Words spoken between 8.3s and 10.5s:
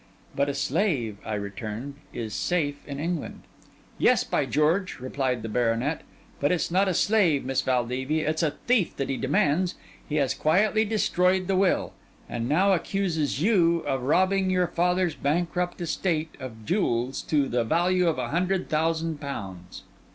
a thief that he demands. He has